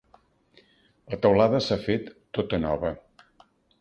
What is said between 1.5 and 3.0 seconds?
s'ha fet tota nova.